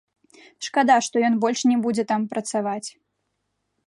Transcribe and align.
Шкада, 0.67 0.95
што 1.07 1.15
ён 1.29 1.33
больш 1.43 1.59
не 1.71 1.77
будзе 1.83 2.03
там 2.13 2.21
працаваць. 2.33 2.89